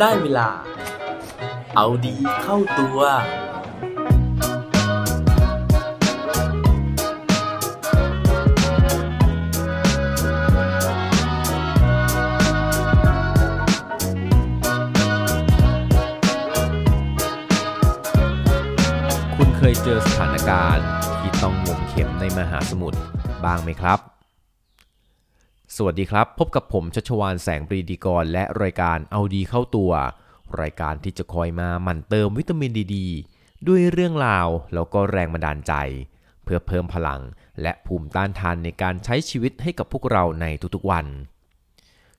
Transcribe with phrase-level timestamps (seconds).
[0.00, 0.48] ได้เวลา
[1.76, 2.98] เอาดีเข้าตัว
[19.36, 20.86] คุณเคยเจอสถานการณ์
[21.20, 22.98] ที่ต้องงมเข็มในมหาสมุทร
[23.44, 24.09] บ้างไหมครับ
[25.82, 29.92] สวัสดีครับ พบกับผมชัชวานแสงปรีดีกร และรายการเอาดีเข้าตัว
[30.60, 32.96] รายการที่จะคอยมาหมั่นเติมวิตามินดีด
[33.68, 35.72] ด้วยเรื่องราวแล้วก็แรงบันดาลใจ
[36.44, 37.20] เพื่อเพิ่มพลัง
[37.62, 41.06] และภูมิต้านทานในการใช้ชีวิตให้กับพวกเราในทุกๆวัน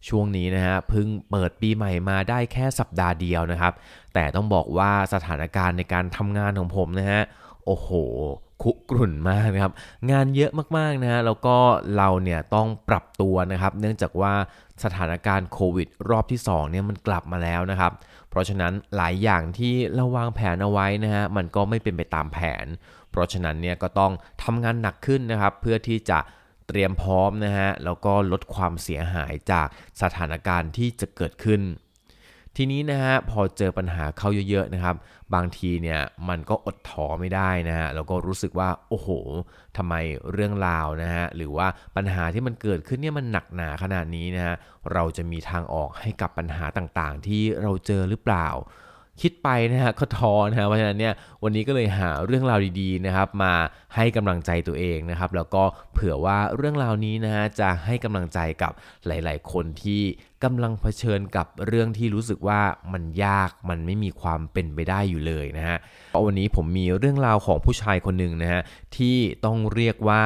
[0.08, 3.74] ช่วงนี้นะฮะเพิ่งเปิดปีใหม่มาได้แค่สัปดาห์เดียวนะครับ
[4.14, 7.24] แต่ต้องบอกว่าสถานการณ์ในการทำงานของผมนะฮะ
[7.66, 7.90] โอ้โห
[8.64, 9.74] คุกรุ่นมากนะครับ
[10.12, 11.56] งานเยอะมากๆนะฮะแล้วก็
[11.98, 14.34] เราเนี่ยต้องปรับตัวนะครับ เนื่องจากว่า
[14.84, 17.92] สถานการณ์โควิดรอบที่2เนี่ยมันกลับมาแล้วนะครับ
[18.30, 22.66] เพราะฉะนั้นหลายอย่างที่เราวางแผนเอาไว้นะฮะมันก็ไม่เป็นไปตามแผน
[23.12, 24.12] เพราะฉะนั้นเนี่ยก็ต้อง
[24.44, 26.20] ทำงานหนักขึ้นนะครับ เพื่อที่จะ
[26.68, 29.68] เตรียมพร้อมนะฮะแล้วก็ลดความเสียหายจาก
[30.02, 31.62] สถานการณ์ที่จะเกิดขึ้น
[32.58, 34.96] ทีนี้นะฮะพอเจอปัญหาเข้าเยอะๆนะครับ
[35.34, 36.00] บางทีเนี่ย
[36.30, 39.10] มันก็อดท้อไม่ได้นะฮะแล้วก็รู้สึกว่าโอ้โห
[39.78, 39.94] ทำไม
[40.32, 44.56] เรื่องราวนะฮะหรือว่าปัญหาที่มันเกิดขึ้นเนี่ยมันหนักหนาขนาดนี้นะฮะ
[44.94, 48.48] เราจะมีทางออกให้กับปัญหาต่างๆ ที่เราเจอหรือเปล่า
[49.22, 53.54] คิดไปนะฮะก็ท้อนะฮะเพราะฉะนั้นเนี่ยวันนี้ก็เลยหาเรื่องราวดีๆนะครับมา
[53.96, 58.72] ให้กำลังใจตัวเองนะครับ แล้วก็เผื่อว่าเรื่องราวนี้นะฮะจะให้กำลังใจกับ
[59.08, 60.02] หลาย ๆ คนที่
[60.44, 62.62] กำลังเผชิญกับเรื่องที่รู้สึกว่า
[62.94, 65.78] มันยากมันไม่มีความเป็นไปได้อยู่เลยนะฮะ
[66.12, 68.62] เพราะวันนี้ผมมีเรื่องราวของผู้ชายคนหนึ่งนะฮะ
[68.98, 70.24] ที่ต้องเรียกว่า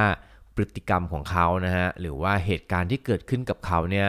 [0.56, 4.08] พฤติกรรมของเขานะฮะหรือว่าเหตุการณ์ที่เกิดขึ้นกับเขาเนี่ย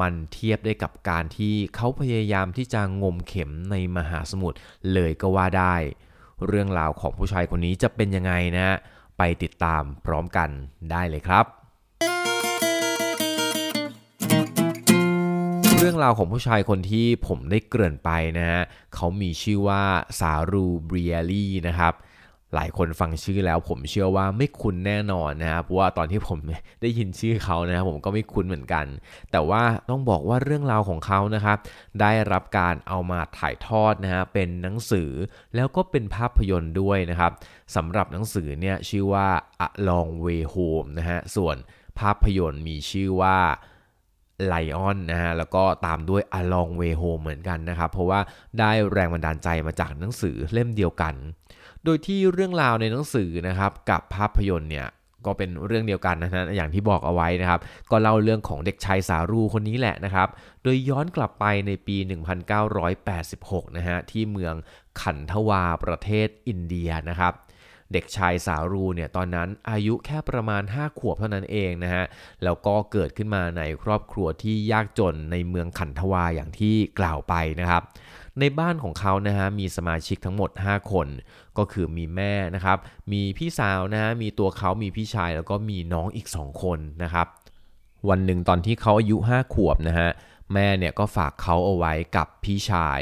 [0.00, 4.58] มันเทียบได้กับการที่เขาพยายามที่จะงมเข็มในมหาสมุทร
[4.92, 5.74] เลยก็ว่าได้
[6.46, 8.76] เรื่องราวของผู้ชายคนนี้จะเป็นยังไงนะ
[9.18, 10.48] ไปติดตามพร้อมกัน
[10.90, 11.44] ได้เลยครับ
[15.78, 18.62] เรื่องราวของผู้ชายคนที่ผมได้เกริ่นไปนะฮะ
[18.94, 19.82] เขามีชื่อว่า
[20.18, 21.94] ซารูเบรียลี่นะครับ
[22.54, 26.38] หลายคนฟังชื่อแล้วผมเชื่อว่าไม่คุ้นแน่นอนนะครับเพราะว่าตอนที่ผม
[26.82, 28.86] ได้ยินชื่อเขานะครับผมก็ไม่คุ้นเหมือนกัน
[29.32, 31.58] แต่ว่าต้องบอกว่าเรื่องราวของเขานะครับ
[32.00, 35.10] ได้รับการเอามาถ่ายทอดนะฮะเป็นหนังสือ
[35.54, 37.32] แล้วก็เป็นภาพยนตร์ด้วยนะครับ
[37.76, 39.28] สำหรับหนังสือเนี่ยชื่อว่า
[39.66, 41.56] A Long Way Home นะฮะส่วน
[41.98, 43.38] ภาพยนตร์มีชื่อว่า
[44.46, 48.20] ไลออนนะฮะแล้วก็ตามด้วย A Long Way Home เหมือนกันนะครับ เพราะว่า
[48.58, 51.14] ได้แรงบันดาลใจมาจากหนังสือเล่มเดียวกัน
[51.84, 54.88] โดยที่เรื่องราวในหนังสือนะครับกับภาพยนตร์เนี่ย
[55.26, 57.60] ก็เป็นเรื่องเดียวกันนะฮะอย่างที่บอกเอาไว้นะครับ
[57.90, 60.28] ก็เล่าเรื่องของเด็กชายสารูคนนี้แหละนะครับ
[60.62, 61.96] โดยย้อนกลับไปในปี
[62.86, 64.54] 1986 นะฮะที่เมือง
[65.00, 67.32] ขันทวาประเทศอินเดียนะครับ
[67.92, 72.04] เด็กชายสารูเนี่ยตอนนั้นอายุแค่ประมาณ 5 ขวบเท่านั้นเองนะฮะ
[72.44, 77.82] แล้วก็เกิดขึ้นมาในครอบครัวที่ยากจนในเมืองขันทวาอย่างที่กล่าวไปนะครับ
[78.40, 81.08] ในบ้านของเขานะฮะมีสมาชิกทั้งหมด 5 คน
[81.58, 82.78] ก็คือมีแม่นะครับ
[83.12, 87.26] มีพี่สาวนะฮะ มีตัวเขามีพี่ชายแล้วก็มีน้องอีก 2 คนนะครับ
[88.08, 90.10] วันหนึ่งตอนที่เขาอายุ 5 ขวบนะฮะ
[90.54, 93.00] แม่เนี่ยก็ฝากเขาเอาไว้กับพี่ชาย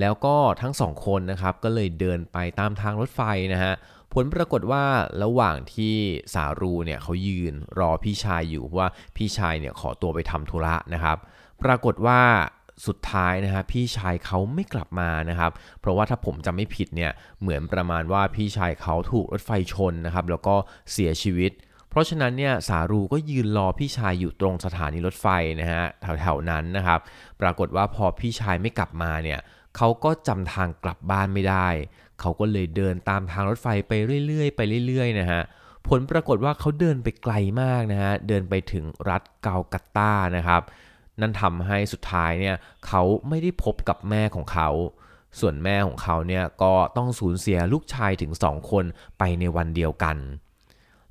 [0.00, 3.20] แล้วก็ทั้งสองคนนะครับก็เลยเดินไปตามทางรถไฟ
[3.52, 3.72] นะฮะ
[4.12, 4.84] ผลปรากฏว่า
[5.22, 5.94] ระหว่างที่
[6.34, 11.16] สารูเนี่ยเขายืนรอพี่ชายอยู่ว่าพี่ชายเนี่ยขอตัวไปทำธุระนะครับ
[11.62, 12.20] ปรากฏว่า
[12.86, 20.54] สุดท้ายนะฮะพี่ชายเขาไม่กลับมานะครับ เพราะว่าถ้าผมจำไม่ผิดเนี่ยเหมือนประมาณว่าพี่ชายเขาถูกรถไฟชนนะครับ แล้วก็
[20.92, 21.52] เสียชีวิต
[21.90, 25.26] เพราะฉะนั้นเนี่ยสารูก็ยืนรอพี่ชายอยู่ตรงสถานีรถไฟ
[25.60, 25.84] นะฮะ
[26.20, 27.00] แถวๆนั้นนะครับ
[27.40, 29.40] ปรากฏว่าพอพี่ชายไม่กลับมาเนี่ย
[29.76, 31.68] เขาก็จำทางกลับบ้านไม่ได้
[32.22, 33.92] เขาก็เลยเดินตามทางรถไฟไป
[34.26, 35.42] เรื่อยๆ ไปเรื่อยๆนะฮะ
[35.88, 40.62] ผลปรากฏว่าเขาเดินไปไกลมากนะฮะเดินไปถึงรัฐเกากัตตานะครับ
[41.20, 44.68] นั่นทำให้สุดท้ายเนี่ยเขาไม่ได้พบกับแม่ของเขา
[45.40, 48.84] ส่วนแม่ของเขาเนี่ยก็ต้องสูญเสียลูกชายถึงสองคน
[49.18, 50.16] ไปในวันเดียวกัน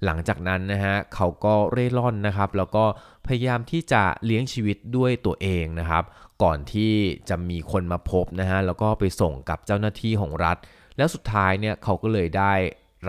[0.06, 2.86] หลังจากนั้นนะฮะเขาก็เร่ร่อนนะครับ แล้วก็
[3.28, 6.04] พยายามที่จะเลี้ยงชีวิตด้วยตัวเองนะครับ
[6.44, 6.94] ก่อนที่
[7.30, 10.58] จะมีคนมาพบนะฮะแล้วก็ไปส่งกับเจ้าหน้าที่ของรัฐ
[10.98, 12.54] แล้วสุดท้ายเนี่ยเขาก็เลยได้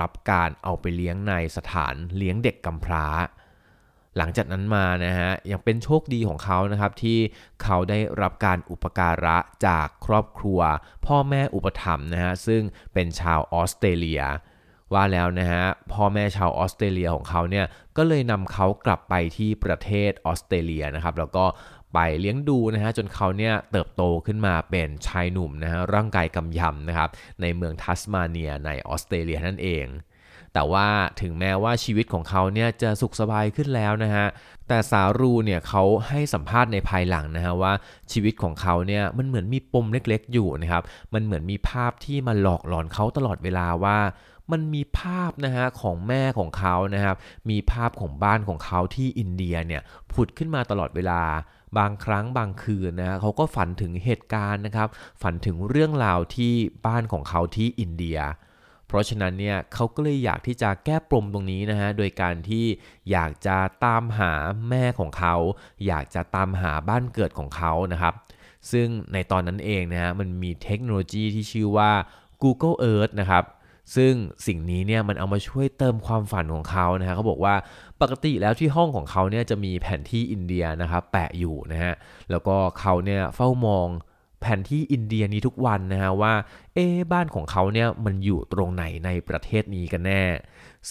[0.01, 3.07] รับการเอาไปเลี้ยงในสถานเลี้ยงเด็กกำพร้า
[4.17, 7.19] หลังจากนั้นมานะฮะยังเป็นโชคดีของเขานะครับที่
[7.63, 9.37] เขาได้รับการอุปการะ
[9.67, 10.61] จากครอบครัว
[11.07, 12.63] พ่อแม่อุปถัมภ์นะฮะซึ่ง
[12.95, 14.23] เป็นชาวออสเตรเลีย
[14.95, 21.45] ว่าแล้วนะฮะพ่อแม่ชาวออสเตรเลียของเขาเนี่ยก็เลยนำเขากลับไปที่ประเทศออสเตรเลียนะครับแล้วก็
[21.93, 27.11] ไปเลี้ยงดูนะฮะจนเขาเนี่ยเติบโตขึ้นมาเป็นชายหนุ่มนะฮะร่างกายกำยำนะครับ
[27.41, 29.87] ในเมืองทัสมาเนียในออสเตรเลียนั่นเอง
[30.55, 30.89] แต่ว่า
[31.21, 34.27] ถึงแม้ว่าชีวิตของเขาเนี่ยจะสุขสบายขึ้นแล้วนะฮะ
[34.69, 37.73] แต่สารูเนี่ยเขาให้สัมภาษณ์ในภายหลังนะฮะว่า
[38.13, 40.83] ชีวิตของเขาเนี่ยมันเหมือนมีปมเล็กๆอยู่นะครับ
[41.15, 43.99] มันเหมือนมีภาพที่มาหลอกหลอนเขาตลอดเวลาว่า
[44.53, 47.17] มันมีภาพนะฮะของแม่ของเขานะครับ
[47.51, 51.23] มีภาพของบ้านของเขาที่อินเดียเนี่ยผุดขึ้นมาตลอดเวลา
[51.79, 54.89] บางครั้งบางคืนนะฮะเขาก็ฝันถึงเหตุการณ์นะครับ
[55.23, 56.53] ฝันถึงเรื่องราวที่
[56.87, 58.19] บ้านของเขาที่อินเดีย
[58.87, 62.65] เพราะฉะนั้นเนี่ยเขาก็เลยอยากที่จะแก้ปมตรงนี้นะฮะโดยการที่
[63.11, 64.33] อยากจะตามหา
[64.69, 65.35] แม่ของเขา
[65.87, 68.15] อยากจะตามหาบ้านเกิดของเขานะครับ
[68.73, 71.91] ซึ่งในตอนนั้นเองนะฮะมันมีเทคโนโลยีที่ชื่อว่า
[72.43, 73.45] Google Earth นะครับ
[73.97, 74.13] ซึ่ง
[74.47, 77.55] สิ่งนี้เนี่ยมันเอามาช่วยเติมความฝันของเขานะฮะเขาบอกว่า
[78.01, 81.93] ปกติแล้วที่ห้องของเขาเนี่ยจะมีแผนที่อินเดียนะครับแปะอยู่นะฮะ
[82.31, 83.89] แล้วก็เขาเนี่ยเฝ้ามอง
[84.41, 86.35] แผนที่อินเดียนี้ทุกวันนะฮะว่า
[86.75, 90.25] เอ๊บ้านของเขาเนี่ยมันอยู่ตรงไหนในประเทศนี้กันแน่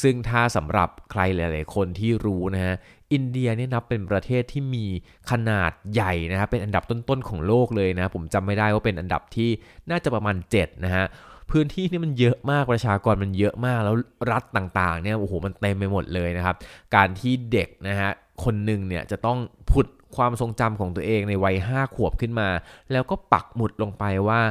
[0.02, 2.76] ซึ่งถ้าสำหรับใครหลาย ๆ คนที่รู้นะฮะ
[3.14, 4.86] อินเดียเนี่ยนับเป็นประเทศที่มี
[5.32, 9.50] ขนาดใหญ่นะครับเป็นอันดับต้น ๆ ของโลกเลยนะ ผมจำไม่ได้ว่าเป็นอันดับที่
[9.90, 11.06] น่าจะประมาณ7นะฮะ
[11.52, 13.96] พื้นที่นี่มันเยอะมากประชากรมันเยอะมากแล้ว
[14.32, 16.56] รัฐต่างๆเนี่ยโอ้โหมันเต็มไปหมดเลยนะครับ
[16.96, 18.12] การที่เด็กนะฮะ
[18.44, 19.40] คนหนึ่งเนี่ยจะต้อง
[19.72, 22.50] ผุดความทรงจำของตัวเองในวัย5ขวบขึ้นมา
[22.92, 24.42] แล้วก็ปักหมุดลงไปว่า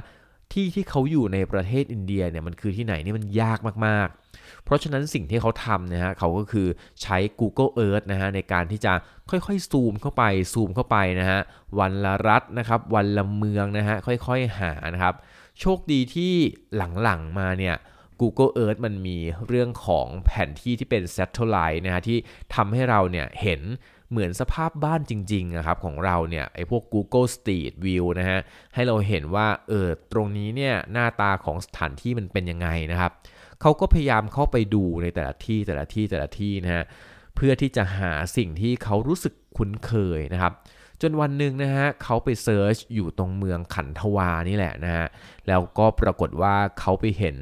[0.52, 6.67] ที่ที่เขาอยู่ในประเทศอินเดียเนี่ยมันคือที่ไหนนี่มันยากมากๆ เพราะฉะนั้นสิ่งที่เขาทำนะฮะเขาก็คือ
[7.02, 8.93] ใช้ Google Earth นะฮะในการที่จะ
[9.31, 11.41] ค่อยๆ ซูมเข้าไปซูมเข้าไปนะฮะ
[11.79, 15.14] วันละรัฐนะครับวันละเมืองนะฮะค่อยๆหานะครับ
[15.61, 16.35] โชคดีที่
[16.77, 17.77] หลังๆมาเนี่ย
[18.21, 22.19] Google Earth มันมีเรื่องของแผนที่ที่เป็น satellite นะฮะที่
[22.55, 23.61] ทำให้เราเนี่ยเห็น
[24.11, 28.39] เหมือนสภาพบ้านจริงๆนะครับของเราเนี่ยไอ้พวก Google Street View นะฮะ
[28.75, 33.12] ให้เราเห็นว่าเออตรงนี้เนี่ยหน้าตาของสถานที่มันเป็นยังไงนะครับ
[33.61, 36.85] เขาก็พยายามเข้าไปดูในแต่ละที่แต่ละที่แต่ละที่นะฮะ
[37.37, 40.53] เพื่อที่จะหาสิ่งที่เขารู้สึกคุ้นเคยนะครับ
[41.02, 45.06] จนวันหนึ่งนะฮะเขาไปเซิร์ชอยู่ตรงเมืองขันทวานี่แหละนะฮะ
[45.49, 47.37] แล้วก็ปรากฏว่าเขาไปเห็น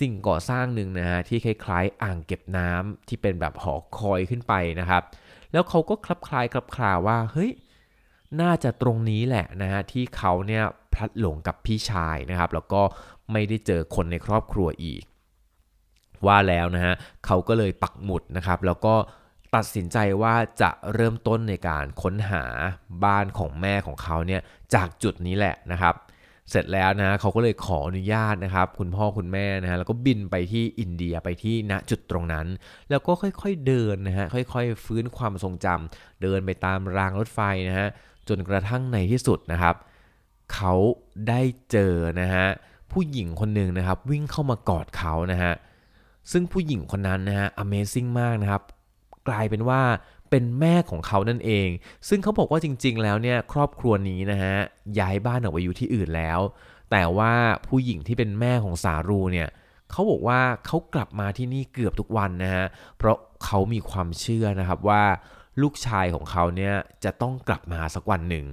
[0.00, 5.02] สิ่งก่อสร้างหนึ่งนะฮะที่คล้ายๆ อ่างเก็บน้ำที่เป็นแบบหอคอยขึ้นไปนะครับ
[5.52, 7.50] แล้วเขาก็คลับคลายคลับคลาว่าเฮ้ย
[8.40, 10.64] น่าจะตรงนี้แหละนะฮะที่เขาเนี่ย
[10.94, 12.82] พลัดหลงกับพี่ชายนะครับ แล้วก็
[13.32, 15.02] ไม่ได้เจอคนในครอบครัวอีก
[16.26, 16.94] ว่าแล้วนะฮะ
[17.26, 18.94] เขาก็เลยปักหมุดนะครับ แล้วก็
[19.54, 22.44] ตัดสินใจว่าจะเริ่มต้นในการค้นหา
[23.04, 24.40] บ้านของแม่ของเขาเนี่ย
[24.74, 25.94] จากจุดนี้แหละนะครับ
[26.50, 32.46] เสร็จแล้วนะเขาก็เลยขออนุญาตนะครับ คุณพ่อคุณแม่นะฮะแล้วก็บินไปที่อินเดียไปที่ณจุดตรงนั้น
[32.90, 37.88] แล้วก็ค่อยๆเดินนะฮะค่อยๆ ฟื้นความทรงจำเดินไปตามรางรถไฟนะฮะ
[38.28, 39.74] จนกระทั่งในที่สุดนะครับ
[40.54, 40.74] เขา
[41.28, 41.40] ได้
[41.70, 42.46] เจอนะฮะ
[42.92, 45.52] ผู้หญิงคนหนึ่งนะครับวิ่งเข้ามากอดเขานะฮะ
[46.32, 48.62] ซึ่งผู้หญิงคนนั้นนะฮะ Amazing มากนะครับ
[49.28, 49.82] กลายเป็นว่า
[50.30, 51.68] เป็นแม่ของเขานั่นเอง
[52.08, 54.56] ซึ่งเขาบอกว่าจริง ๆ แล้วเนี่ยครอบครัวนี้นะฮะ
[54.98, 56.40] ย้ายบ้านออกไปอยู่ที่อื่นแล้ว
[56.90, 57.32] แต่ว่า
[57.66, 59.48] ผู้หญิงที่เป็นแม่ของสารูเนี่ย
[59.90, 62.64] เขาบอกว่าเขากลับมาที่นี่เกือบทุกวันนะฮะ
[62.98, 65.02] เพราะเขามีความเชื่อนะครับว่า
[65.62, 68.46] ลูกชายของเขาเนี่ยจะต้องกลับมาสักวันหนึ่ง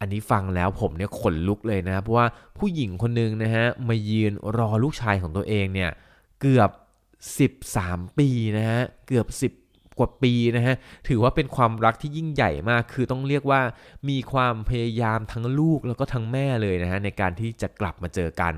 [0.00, 2.26] อันนี้ฟังแล้วผมเนี่ยขนลุกเลยนะเพราะว่า
[2.58, 5.90] ผู้หญิงคนหนึ่งนะฮะมายืนรอลูกชายของตัวเองเนี่ย
[6.40, 6.70] เกือบ
[7.64, 9.67] 13 ปีนะฮะเกือบ 10
[9.98, 10.76] กว่าปีนะฮะ
[11.08, 13.60] ถือว่าเป็นความรักที่ยิ่งใหญ่มาก คือต้องเรียกว่า
[14.08, 18.56] มีความพยายามทั้งลูกแล้วก็ทั้งแม่เลยนะฮะในการที่จะกลับมาเจอกัน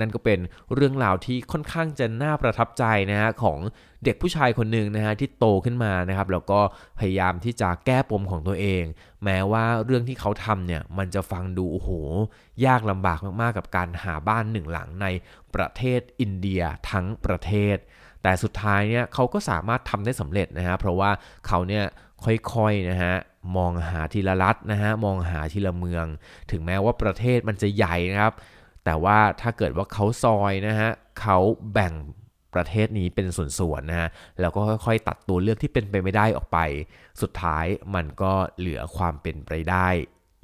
[0.00, 0.40] นั่นก็เป็น
[0.74, 3.58] เรื่องราวที่ค่อนข้างจะน่าประทับใจนะฮะของ
[4.04, 6.60] เด็กผู้ชายคนหนึ่งนะฮะที่โตขึ้นมานะครับแล้วก็
[6.98, 8.84] พยายามที่จะแก้ปมของตัวเอง
[9.24, 11.90] แม้ว่าเรื่องที่เขาทำเนี่ยมันจะฟังดูโอ้โห
[12.66, 15.06] ยากลำบากมากๆกับการหาบ้านหนึ่งหลังใน
[15.54, 17.76] ประเทศอินเดียทั้งประเทศ
[18.22, 21.10] แต่สุดท้ายเนี่ยเขาก็สามารถทำได้สำเร็จนะฮะเพราะว่า
[21.46, 21.84] เขาเนี่ย
[22.24, 23.14] ค่อยๆนะฮะ
[23.56, 26.06] มองหาทีละรัฐนะฮะมองหาทีละเมือง
[26.50, 28.34] ถึงแม้ว่าประเทศมันจะใหญ่นะครับ
[28.84, 31.38] แต่ว่าถ้าเกิดว่าเขาซอยนะฮะเขา
[31.72, 31.92] แบ่ง
[32.54, 34.08] ประเทศนี้เป็นส่วนๆนะฮะ
[34.40, 36.58] แล้วก็ค่อยๆ ตัดตัวเลือกที่เป็นไปไม่ได้ออกไป
[37.22, 39.88] สุดท้ายมันก็เหลือความเป็นไปได้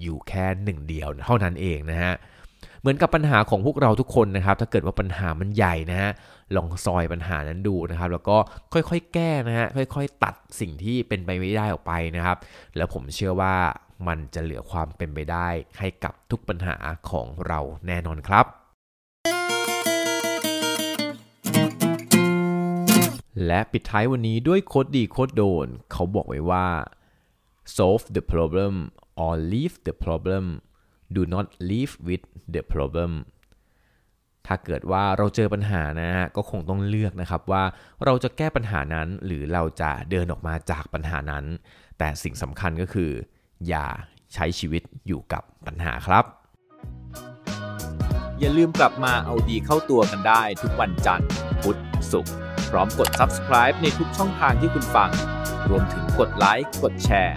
[0.02, 2.14] อยู่แค่หนึ่งเดียวเท่านั้นเองนะฮะ
[2.80, 6.10] เหมือนกับปัญหาของพวกเราทุกคนนะครับ ถ้าเกิดว่าปัญหามันใหญ่นะฮะ
[6.56, 8.36] ลองซอยปัญหานั้นดูนะครับ แล้วก็
[8.72, 12.36] ค่อยๆ แก้นะฮะค่อยๆ ตัดสิ่งที่เป็นไปไม่ได้ออกไปนะครับ
[12.76, 13.56] แล้วผมเชื่อว่า
[14.08, 16.76] มันจะเหลือความเป็นไปได้ให้กับทุกปัญหา
[17.10, 18.46] ของเราแน่นอนครับ
[23.46, 26.66] และปิดท้ายวันนี้ด้วยโคดดีโคดโดน เขาบอกไว้ว่า
[27.76, 28.74] solve the problem
[29.24, 30.44] or leave the problem
[31.16, 32.24] do not live with
[32.54, 33.12] the problem
[34.46, 37.64] ถ้าเกิดว่าเราเจอปัญหานะฮะก็คงต้องเลือกนะครับว่า
[38.04, 41.44] เราจะแก้ปัญหานั้นหรือเราจะเดินออกมาจากปัญหานั้น
[41.98, 43.10] แต่สิ่งสำคัญก็คือ
[43.68, 43.86] อย่า
[44.34, 46.24] ใช้ชีวิตอยู่กับปัญหาครับ
[48.38, 51.28] อย่าลืมกลับมาเอาดีเข้าตัวกันได้ทุกวันจันทร์
[51.62, 51.78] พุธ
[52.12, 52.34] ศุกร์
[52.70, 55.10] พร้อมกด subscribe ในทุกช่องทางที่คุณฟัง
[55.68, 57.36] รวมถึงกดไลค์กดแชร์